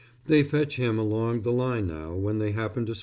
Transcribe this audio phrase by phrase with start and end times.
[0.25, 2.97] They fetch him along the line now when they happen to spot one.